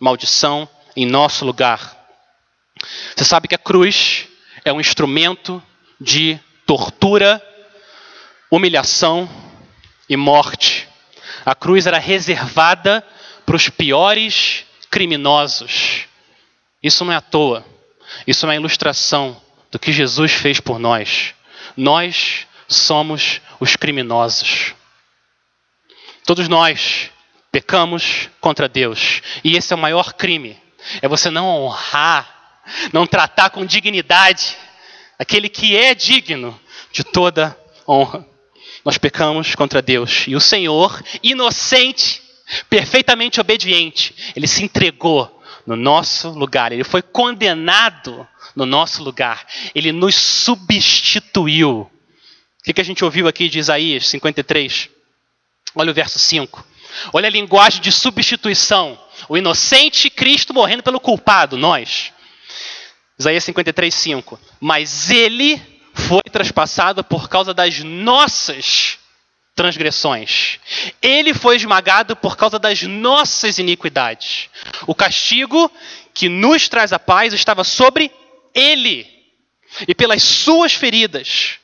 [0.00, 1.96] maldição em nosso lugar.
[3.16, 4.28] Você sabe que a cruz
[4.64, 5.62] é um instrumento
[6.00, 7.42] de tortura,
[8.50, 9.28] humilhação
[10.08, 10.86] e morte.
[11.44, 13.04] A cruz era reservada
[13.46, 16.04] para os piores criminosos.
[16.82, 17.64] Isso não é à toa.
[18.26, 21.34] Isso é uma ilustração do que Jesus fez por nós.
[21.76, 24.74] Nós somos os criminosos.
[26.24, 27.10] Todos nós
[27.50, 29.22] pecamos contra Deus.
[29.42, 30.60] E esse é o maior crime.
[31.00, 34.56] É você não honrar, não tratar com dignidade
[35.18, 36.58] aquele que é digno
[36.92, 38.26] de toda honra.
[38.84, 40.24] Nós pecamos contra Deus.
[40.28, 42.22] E o Senhor, inocente,
[42.70, 46.72] perfeitamente obediente, ele se entregou no nosso lugar.
[46.72, 49.46] Ele foi condenado no nosso lugar.
[49.74, 51.90] Ele nos substituiu.
[52.68, 54.90] O que, a gente ouviu aqui de Isaías 53?
[55.74, 56.62] Olha o verso 5.
[57.14, 58.98] Olha a linguagem de substituição.
[59.26, 62.12] O inocente Cristo morrendo pelo culpado, nós.
[63.18, 64.38] Isaías 53, 5.
[64.60, 65.58] Mas ele
[65.94, 68.98] foi traspassado por causa das nossas
[69.54, 70.60] transgressões.
[71.00, 74.50] Ele foi esmagado por causa das nossas iniquidades.
[74.86, 75.72] O castigo
[76.12, 78.12] que nos traz a paz estava sobre
[78.54, 79.06] ele.
[79.86, 81.58] E pelas suas feridas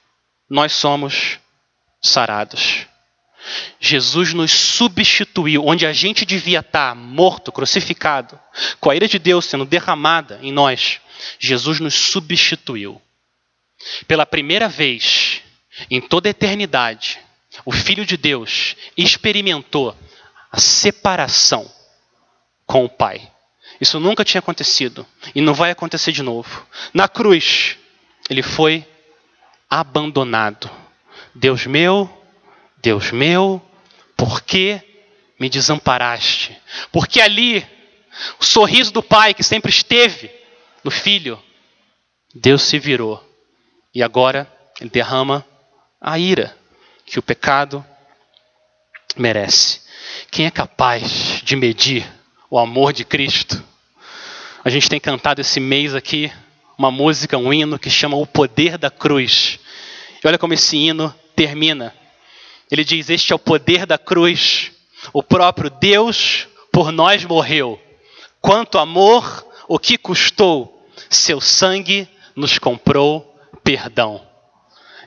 [0.48, 1.38] nós somos
[2.02, 2.86] sarados.
[3.78, 8.38] Jesus nos substituiu, onde a gente devia estar morto, crucificado,
[8.80, 11.00] com a ira de Deus sendo derramada em nós,
[11.38, 13.00] Jesus nos substituiu.
[14.08, 15.42] Pela primeira vez
[15.90, 17.18] em toda a eternidade,
[17.64, 19.96] o Filho de Deus experimentou
[20.50, 21.70] a separação
[22.66, 23.30] com o Pai.
[23.80, 26.66] Isso nunca tinha acontecido e não vai acontecer de novo.
[26.92, 27.76] Na cruz,
[28.30, 28.86] ele foi
[29.80, 30.70] abandonado.
[31.34, 32.08] Deus meu,
[32.78, 33.60] Deus meu,
[34.16, 34.80] por que
[35.38, 36.56] me desamparaste?
[36.92, 37.66] Porque ali,
[38.38, 40.30] o sorriso do Pai que sempre esteve
[40.82, 41.42] no Filho,
[42.34, 43.22] Deus se virou
[43.94, 45.44] e agora ele derrama
[46.00, 46.56] a ira
[47.06, 47.84] que o pecado
[49.16, 49.80] merece.
[50.30, 52.06] Quem é capaz de medir
[52.50, 53.62] o amor de Cristo?
[54.64, 56.32] A gente tem cantado esse mês aqui
[56.76, 59.58] uma música, um hino que chama O Poder da Cruz.
[60.24, 61.94] E olha como esse hino termina.
[62.70, 64.72] Ele diz: Este é o poder da cruz.
[65.12, 67.78] O próprio Deus por nós morreu.
[68.40, 70.88] Quanto amor, o que custou?
[71.10, 74.26] Seu sangue nos comprou perdão.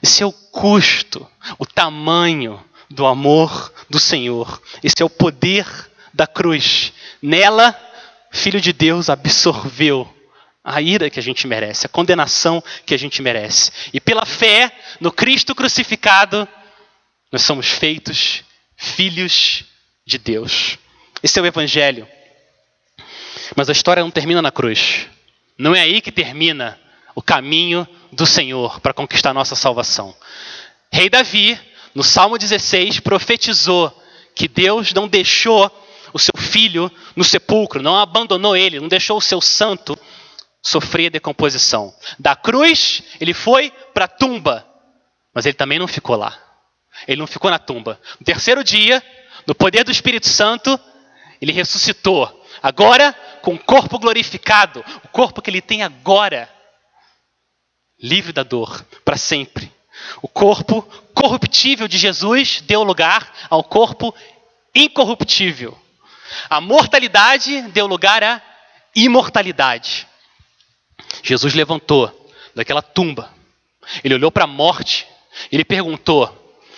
[0.01, 1.27] Esse é o custo,
[1.57, 4.61] o tamanho do amor do Senhor.
[4.83, 5.65] Esse é o poder
[6.13, 6.93] da cruz.
[7.21, 7.75] Nela,
[8.29, 10.07] Filho de Deus absorveu
[10.69, 13.71] a ira que a gente merece, a condenação que a gente merece.
[13.93, 16.45] E pela fé no Cristo crucificado,
[17.31, 18.43] nós somos feitos
[18.75, 19.63] filhos
[20.05, 20.77] de Deus.
[21.23, 22.05] Esse é o Evangelho.
[23.55, 25.07] Mas a história não termina na cruz.
[25.57, 26.77] Não é aí que termina
[27.15, 30.13] o caminho do Senhor para conquistar nossa salvação.
[30.91, 31.57] Rei Davi,
[31.95, 34.03] no Salmo 16, profetizou
[34.35, 35.71] que Deus não deixou
[36.11, 39.97] o seu filho no sepulcro, não abandonou ele, não deixou o seu santo
[40.61, 41.93] sofrer decomposição.
[42.19, 44.67] Da cruz, ele foi para a tumba,
[45.33, 46.37] mas ele também não ficou lá.
[47.07, 47.99] Ele não ficou na tumba.
[48.19, 49.03] No terceiro dia,
[49.45, 50.79] no poder do Espírito Santo,
[51.41, 52.45] ele ressuscitou.
[52.61, 56.49] Agora, com o corpo glorificado, o corpo que ele tem agora
[58.01, 59.71] livre da dor para sempre.
[60.21, 60.81] O corpo
[61.13, 64.13] corruptível de Jesus deu lugar ao corpo
[64.75, 65.77] incorruptível.
[66.49, 68.41] A mortalidade deu lugar à
[68.95, 70.06] imortalidade.
[71.23, 73.31] Jesus levantou daquela tumba.
[74.03, 75.07] Ele olhou para a morte.
[75.51, 76.25] Ele perguntou: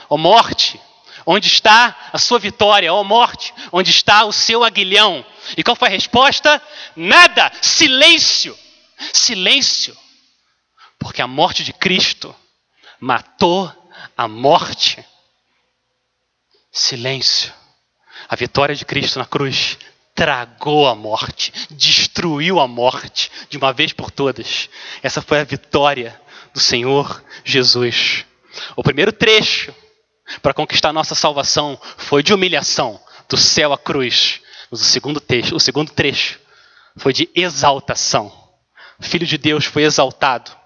[0.10, 0.80] Ó oh morte,
[1.26, 2.94] onde está a sua vitória?
[2.94, 5.26] Ó oh morte, onde está o seu aguilhão?
[5.58, 6.62] E qual foi a resposta?
[6.96, 8.58] Nada, silêncio.
[9.14, 9.96] Silêncio.
[10.98, 12.36] Porque a morte de Cristo
[13.00, 13.72] matou
[14.18, 15.04] a morte.
[16.72, 17.54] Silêncio.
[18.28, 19.78] A vitória de Cristo na cruz
[20.20, 24.70] tragou a morte, destruiu a morte de uma vez por todas.
[25.02, 26.20] Essa foi a vitória
[26.54, 28.26] do Senhor Jesus.
[28.76, 29.74] O primeiro trecho
[30.42, 34.42] para conquistar nossa salvação foi de humilhação, do céu à cruz.
[34.70, 36.38] Mas o segundo trecho, o segundo trecho
[36.98, 38.30] foi de exaltação.
[39.00, 40.60] O Filho de Deus foi exaltado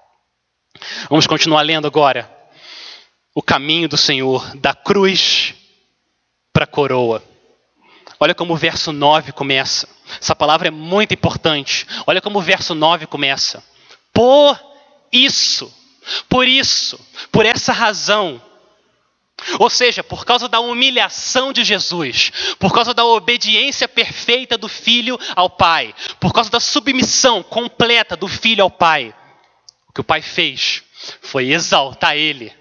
[1.08, 2.30] Vamos continuar lendo agora.
[3.36, 5.54] O caminho do Senhor, da cruz
[6.52, 7.24] para a coroa.
[8.24, 9.86] Olha como o verso 9 começa.
[10.18, 11.86] Essa palavra é muito importante.
[12.08, 13.62] Olha como o verso 9 começa.
[14.14, 14.58] Por
[15.12, 15.70] isso,
[16.30, 16.98] por isso,
[17.34, 18.42] por essa razão.
[19.60, 25.20] Ou seja, por causa da humilhação de Jesus, por causa da obediência perfeita do filho
[25.36, 29.14] ao Pai, por causa da submissão completa do filho ao Pai,
[29.90, 30.82] o que o Pai fez
[31.22, 32.54] foi exaltar ele.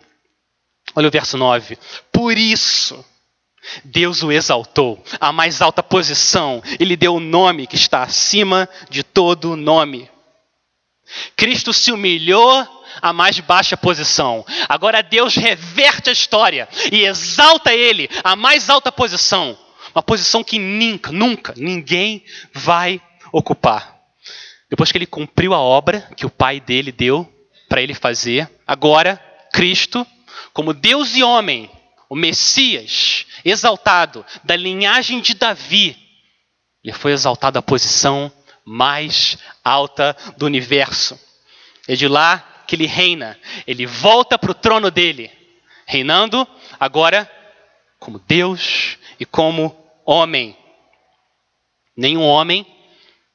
[0.97, 1.79] Olha o verso 9.
[2.11, 3.05] Por isso,
[3.85, 9.03] Deus o exaltou à mais alta posição, ele deu o nome que está acima de
[9.03, 10.11] todo nome.
[11.37, 12.67] Cristo se humilhou
[13.01, 14.45] à mais baixa posição.
[14.69, 19.57] Agora Deus reverte a história e exalta ele à mais alta posição.
[19.95, 23.97] Uma posição que nunca, nunca ninguém vai ocupar.
[24.71, 27.31] Depois que ele cumpriu a obra que o pai dele deu
[27.69, 29.23] para ele fazer, agora
[29.53, 30.07] Cristo,
[30.53, 31.71] como Deus e homem,
[32.13, 35.97] o Messias, exaltado da linhagem de Davi,
[36.85, 38.31] ele foi exaltado à posição
[38.67, 41.19] mais alta do universo.
[41.89, 45.31] É de lá que ele reina, ele volta para o trono dele,
[45.87, 46.47] reinando
[46.79, 47.27] agora
[47.99, 50.55] como Deus e como homem.
[51.97, 52.67] Nenhum homem,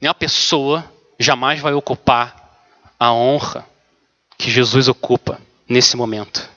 [0.00, 0.88] nenhuma pessoa
[1.18, 2.62] jamais vai ocupar
[2.96, 3.68] a honra
[4.38, 6.48] que Jesus ocupa nesse momento.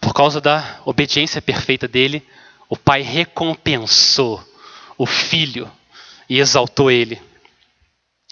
[0.00, 2.26] Por causa da obediência perfeita dele,
[2.68, 4.42] o Pai recompensou
[4.96, 5.70] o Filho
[6.28, 7.20] e exaltou ele,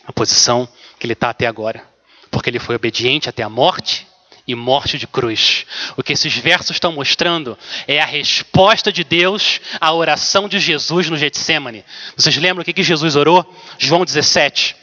[0.04, 1.84] a posição que ele está até agora.
[2.30, 4.06] Porque ele foi obediente até a morte
[4.46, 5.66] e morte de cruz.
[5.96, 11.10] O que esses versos estão mostrando é a resposta de Deus à oração de Jesus
[11.10, 11.84] no Getsemane.
[12.16, 13.44] Vocês lembram o que, que Jesus orou?
[13.78, 14.74] João 17.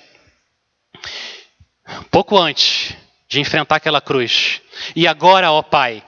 [2.11, 2.93] Pouco antes
[3.27, 4.61] de enfrentar aquela cruz.
[4.95, 6.03] E agora, ó Pai,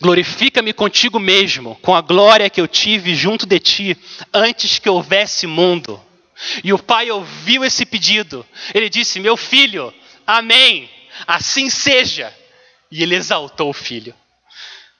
[0.00, 3.96] Glorifica-me contigo mesmo, com a glória que eu tive junto de ti,
[4.32, 6.00] antes que houvesse mundo.
[6.62, 8.44] E o pai ouviu esse pedido.
[8.74, 9.92] Ele disse: Meu filho,
[10.26, 10.88] amém,
[11.26, 12.32] assim seja.
[12.90, 14.14] E ele exaltou o filho.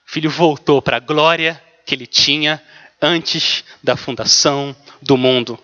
[0.07, 2.61] O filho voltou para a glória que ele tinha
[3.01, 5.59] antes da fundação do mundo.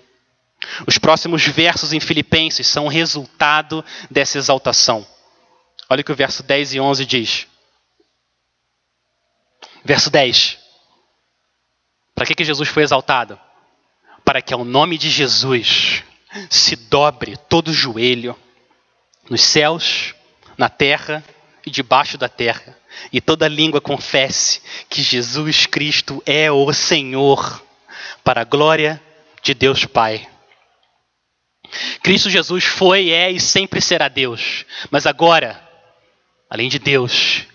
[0.87, 5.05] Os próximos versos em Filipenses são resultado dessa exaltação.
[5.89, 7.47] Olha o que o verso 10 e 11 diz.
[9.83, 10.57] Verso 10.
[12.15, 13.39] Para que, que Jesus foi exaltado?
[14.23, 16.03] Para que ao nome de Jesus
[16.49, 18.35] se dobre todo joelho
[19.29, 20.15] nos céus,
[20.57, 21.23] na terra
[21.65, 22.77] e debaixo da terra,
[23.11, 27.63] e toda língua confesse que Jesus Cristo é o Senhor,
[28.23, 29.01] para a glória
[29.41, 30.27] de Deus Pai.
[32.01, 35.61] Cristo Jesus foi, é e sempre será Deus, mas agora,
[36.49, 37.45] além de Deus,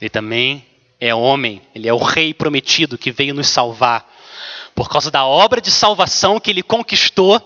[0.00, 0.66] Ele também
[1.00, 4.06] é homem, ele é o rei prometido que veio nos salvar.
[4.74, 7.40] Por causa da obra de salvação que ele conquistou,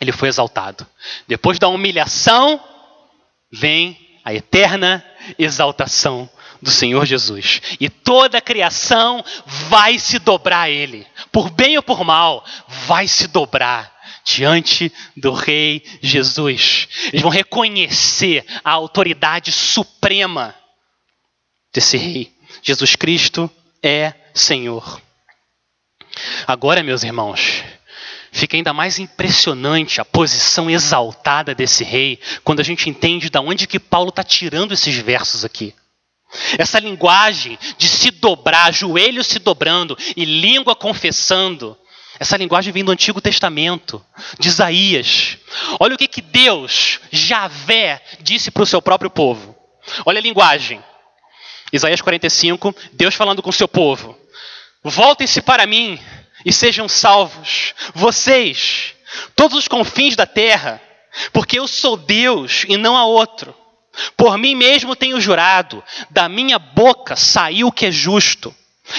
[0.00, 0.86] ele foi exaltado.
[1.28, 2.60] Depois da humilhação,
[3.52, 5.04] vem a eterna
[5.38, 6.28] exaltação
[6.60, 7.60] do Senhor Jesus.
[7.80, 12.44] E toda a criação vai se dobrar a Ele, por bem ou por mal,
[12.86, 13.92] vai se dobrar
[14.24, 16.88] diante do Rei Jesus.
[17.06, 20.54] Eles vão reconhecer a autoridade suprema
[21.72, 22.32] desse rei.
[22.62, 23.50] Jesus Cristo
[23.82, 25.00] é Senhor.
[26.46, 27.62] Agora, meus irmãos,
[28.32, 33.66] fica ainda mais impressionante a posição exaltada desse rei quando a gente entende de onde
[33.66, 35.74] que Paulo está tirando esses versos aqui.
[36.58, 41.76] Essa linguagem de se dobrar, joelhos se dobrando e língua confessando,
[42.20, 44.04] essa linguagem vem do Antigo Testamento,
[44.38, 45.38] de Isaías.
[45.80, 49.56] Olha o que, que Deus, Javé, disse para o seu próprio povo.
[50.04, 50.82] Olha a linguagem.
[51.72, 54.18] Isaías 45, Deus falando com o seu povo:
[54.82, 55.98] Voltem-se para mim
[56.44, 58.94] e sejam salvos, vocês,
[59.36, 60.80] todos os confins da terra,
[61.32, 63.54] porque eu sou Deus e não há outro.
[64.16, 68.54] Por mim mesmo tenho jurado, da minha boca saiu o que é justo,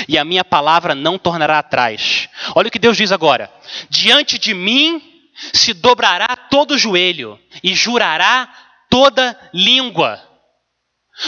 [0.07, 2.30] e a minha palavra não tornará atrás.
[2.55, 3.51] Olha o que Deus diz agora:
[3.89, 5.01] diante de mim
[5.53, 8.49] se dobrará todo joelho e jurará
[8.89, 10.22] toda língua.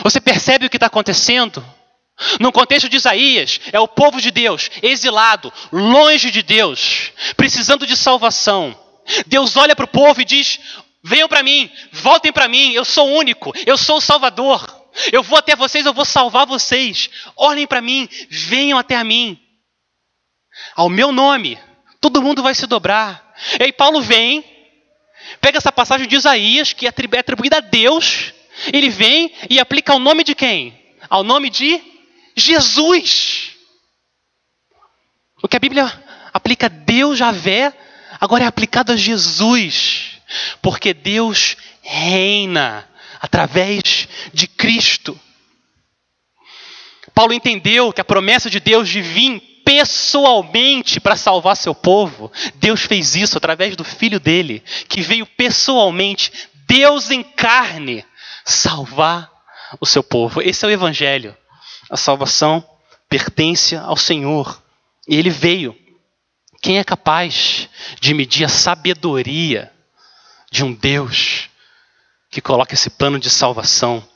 [0.01, 1.63] Você percebe o que está acontecendo?
[2.39, 7.97] No contexto de Isaías, é o povo de Deus, exilado, longe de Deus, precisando de
[7.97, 8.79] salvação.
[9.25, 10.59] Deus olha para o povo e diz:
[11.03, 14.83] Venham para mim, voltem para mim, eu sou único, eu sou o Salvador.
[15.11, 17.09] Eu vou até vocês, eu vou salvar vocês.
[17.35, 19.39] Olhem para mim, venham até mim.
[20.75, 21.59] Ao meu nome,
[21.99, 23.33] todo mundo vai se dobrar.
[23.59, 24.45] E aí Paulo vem,
[25.41, 28.32] pega essa passagem de Isaías, que é atribuída a Deus,
[28.71, 30.77] ele vem e aplica ao nome de quem?
[31.09, 31.81] Ao nome de
[32.35, 33.51] Jesus.
[35.41, 35.91] O que a Bíblia
[36.33, 37.73] aplica Deus Javé,
[38.19, 40.19] agora é aplicado a Jesus.
[40.61, 42.87] Porque Deus reina
[43.19, 45.19] através de Cristo.
[47.13, 52.81] Paulo entendeu que a promessa de Deus de vir pessoalmente para salvar seu povo, Deus
[52.81, 56.31] fez isso através do filho dele, que veio pessoalmente,
[56.67, 58.03] Deus em carne,
[58.45, 59.31] salvar
[59.79, 60.41] o seu povo.
[60.41, 61.35] Esse é o evangelho.
[61.89, 62.67] A salvação
[63.09, 64.61] pertence ao Senhor.
[65.07, 65.77] E ele veio.
[66.61, 67.67] Quem é capaz
[67.99, 69.71] de medir a sabedoria
[70.49, 71.49] de um Deus
[72.29, 74.07] que coloca esse plano de salvação?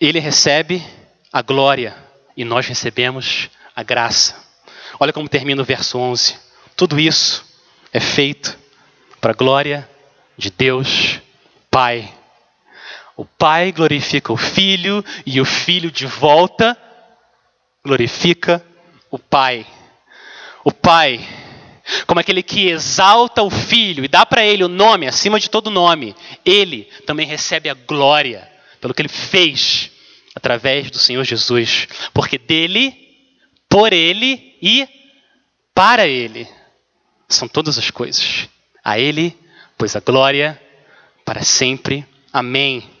[0.00, 0.84] Ele recebe
[1.32, 1.96] a glória
[2.36, 4.34] e nós recebemos a graça.
[4.98, 6.36] Olha como termina o verso 11.
[6.76, 7.44] Tudo isso
[7.92, 8.58] é feito
[9.20, 9.88] para a glória
[10.36, 11.20] de Deus
[11.70, 12.12] Pai.
[13.16, 16.76] O Pai glorifica o Filho e o Filho de volta
[17.84, 18.64] glorifica
[19.10, 19.66] o Pai.
[20.64, 21.20] O Pai,
[22.06, 25.70] como aquele que exalta o Filho e dá para ele o nome acima de todo
[25.70, 28.48] nome, ele também recebe a glória
[28.80, 29.90] pelo que ele fez
[30.34, 32.96] através do Senhor Jesus, porque dele,
[33.68, 34.88] por ele e
[35.74, 36.48] para ele
[37.28, 38.48] são todas as coisas.
[38.84, 39.36] A ele,
[39.76, 40.60] pois a glória
[41.24, 42.06] para sempre.
[42.32, 42.91] Amém.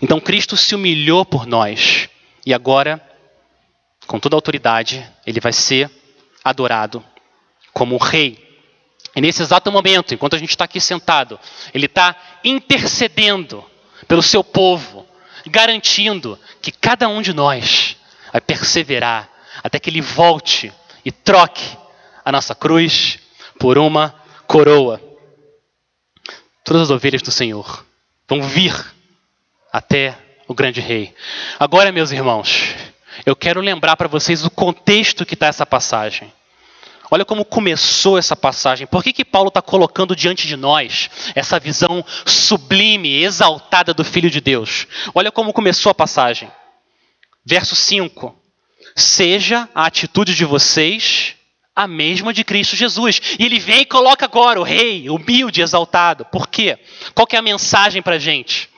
[0.00, 2.08] Então Cristo se humilhou por nós
[2.44, 3.02] e agora
[4.06, 5.90] com toda a autoridade, ele vai ser
[6.44, 7.04] adorado
[7.72, 8.44] como rei.
[9.14, 11.38] E nesse exato momento, enquanto a gente está aqui sentado,
[11.74, 12.14] ele está
[12.44, 13.64] intercedendo
[14.06, 15.06] pelo seu povo,
[15.46, 17.96] garantindo que cada um de nós
[18.30, 19.28] vai perseverar
[19.62, 20.72] até que ele volte
[21.04, 21.64] e troque
[22.24, 23.18] a nossa cruz
[23.58, 24.14] por uma
[24.46, 25.00] coroa.
[26.62, 27.84] Todas as ovelhas do Senhor
[28.28, 28.74] vão vir
[29.76, 30.16] até
[30.48, 31.14] o grande rei.
[31.60, 32.74] Agora, meus irmãos,
[33.26, 36.32] eu quero lembrar para vocês o contexto que está essa passagem.
[37.10, 38.86] Olha como começou essa passagem.
[38.86, 44.30] Por que, que Paulo está colocando diante de nós essa visão sublime, exaltada do Filho
[44.30, 44.86] de Deus?
[45.14, 46.50] Olha como começou a passagem.
[47.44, 48.34] Verso 5:
[48.96, 51.34] Seja a atitude de vocês
[51.76, 53.20] a mesma de Cristo Jesus.
[53.38, 56.24] E ele vem e coloca agora o rei, humilde, exaltado.
[56.24, 56.78] Por quê?
[57.14, 58.74] Qual que é a mensagem para a gente?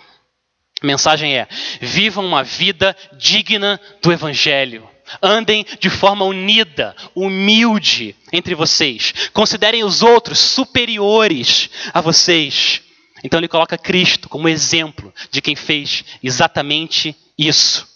[0.83, 1.49] A mensagem é:
[1.81, 4.89] vivam uma vida digna do Evangelho.
[5.23, 9.31] Andem de forma unida, humilde entre vocês.
[9.33, 12.83] Considerem os outros superiores a vocês.
[13.25, 17.89] Então ele coloca Cristo como exemplo de quem fez exatamente isso.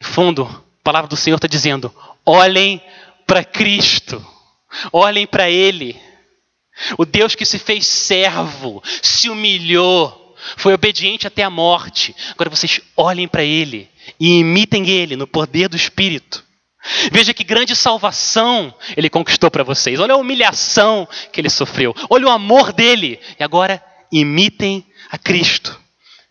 [0.00, 1.94] No fundo, a palavra do Senhor está dizendo:
[2.24, 2.82] olhem
[3.26, 4.24] para Cristo,
[4.92, 6.00] olhem para Ele.
[6.96, 10.19] O Deus que se fez servo, se humilhou,
[10.56, 12.14] foi obediente até a morte.
[12.32, 13.88] Agora vocês olhem para ele
[14.18, 16.44] e imitem ele no poder do Espírito.
[17.12, 20.00] Veja que grande salvação ele conquistou para vocês.
[20.00, 21.94] Olha a humilhação que ele sofreu.
[22.08, 23.20] Olha o amor dele.
[23.38, 25.78] E agora imitem a Cristo.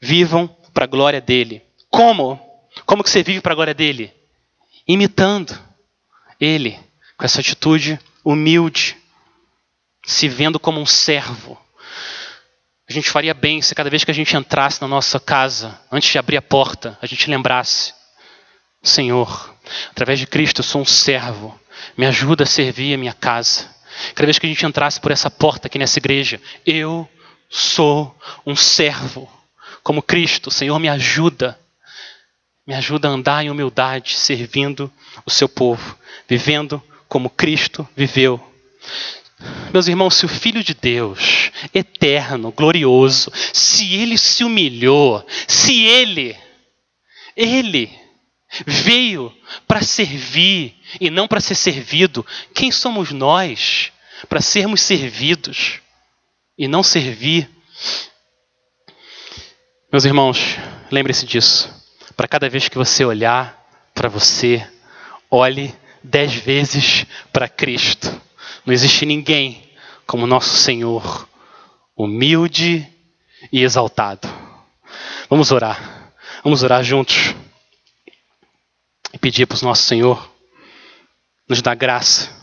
[0.02, 1.62] Vivam para a glória dele.
[1.90, 2.40] Como?
[2.86, 4.12] Como que você vive para a glória dele?
[4.88, 5.58] Imitando
[6.40, 6.80] ele,
[7.18, 8.98] com essa atitude humilde,
[10.06, 11.60] se vendo como um servo
[12.90, 16.10] a gente faria bem se cada vez que a gente entrasse na nossa casa, antes
[16.10, 17.94] de abrir a porta, a gente lembrasse:
[18.82, 19.56] Senhor,
[19.92, 21.58] através de Cristo eu sou um servo,
[21.96, 23.70] me ajuda a servir a minha casa.
[24.16, 27.08] Cada vez que a gente entrasse por essa porta aqui nessa igreja, eu
[27.48, 29.30] sou um servo,
[29.84, 31.60] como Cristo, Senhor, me ajuda.
[32.66, 34.92] Me ajuda a andar em humildade, servindo
[35.26, 35.96] o seu povo,
[36.28, 38.44] vivendo como Cristo viveu.
[39.72, 46.36] Meus irmãos, se o Filho de Deus, eterno, glorioso, se ele se humilhou, se ele,
[47.36, 47.90] ele
[48.66, 49.34] veio
[49.68, 53.92] para servir e não para ser servido, quem somos nós
[54.28, 55.80] para sermos servidos
[56.58, 57.50] e não servir?
[59.92, 60.58] Meus irmãos,
[60.92, 61.74] lembre-se disso.
[62.18, 63.58] Para cada vez que você olhar
[63.94, 64.68] para você,
[65.32, 65.74] olhe
[66.04, 68.29] dez vezes para Cristo
[68.66, 69.70] não existe ninguém
[70.06, 71.28] como nosso Senhor,
[71.96, 72.88] humilde
[73.52, 74.28] e exaltado.
[75.30, 76.14] Vamos orar.
[76.44, 77.36] Vamos orar juntos
[79.14, 80.32] e pedir para o nosso Senhor
[81.48, 82.40] nos dar graça.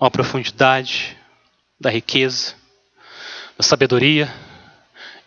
[0.00, 1.16] a profundidade
[1.80, 2.54] da riqueza,
[3.56, 4.32] da sabedoria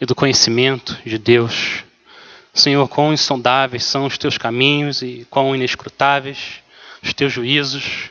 [0.01, 1.83] e do conhecimento de Deus.
[2.51, 6.59] Senhor, quão insondáveis são os teus caminhos e quão inescrutáveis
[7.03, 8.09] os teus juízos.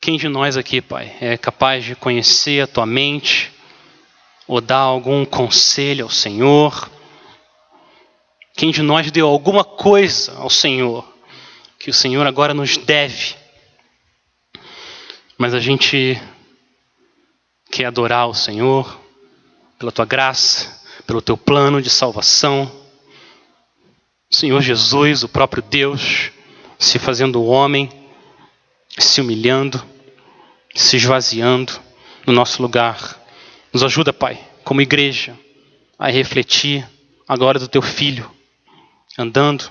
[0.00, 3.52] Quem de nós aqui, Pai, é capaz de conhecer a tua mente,
[4.46, 6.90] ou dar algum conselho ao Senhor?
[8.56, 11.06] Quem de nós deu alguma coisa ao Senhor
[11.78, 13.36] que o Senhor agora nos deve?
[15.36, 16.20] Mas a gente
[17.70, 19.00] quer adorar o Senhor
[19.78, 20.77] pela tua graça,
[21.08, 22.70] pelo teu plano de salvação.
[24.30, 26.30] Senhor Jesus, o próprio Deus,
[26.78, 27.90] se fazendo homem,
[28.98, 29.82] se humilhando,
[30.74, 31.72] se esvaziando
[32.26, 33.18] no nosso lugar.
[33.72, 35.34] Nos ajuda, Pai, como igreja,
[35.98, 36.86] a refletir
[37.26, 38.30] a glória do teu Filho,
[39.18, 39.70] andando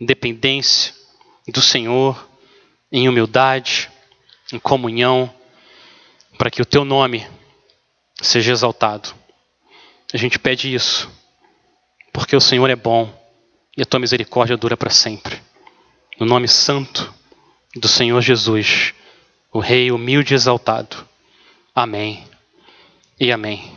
[0.00, 0.94] em dependência
[1.46, 2.26] do Senhor,
[2.90, 3.90] em humildade,
[4.50, 5.30] em comunhão,
[6.38, 7.26] para que o teu nome
[8.22, 9.20] seja exaltado.
[10.12, 11.10] A gente pede isso,
[12.12, 13.12] porque o Senhor é bom
[13.76, 15.40] e a tua misericórdia dura para sempre.
[16.20, 17.12] No nome santo
[17.74, 18.92] do Senhor Jesus,
[19.50, 21.08] o Rei humilde e exaltado.
[21.74, 22.24] Amém
[23.18, 23.72] e amém.